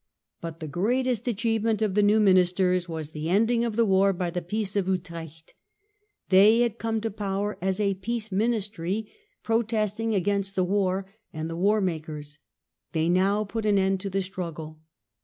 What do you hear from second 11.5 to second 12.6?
war makers.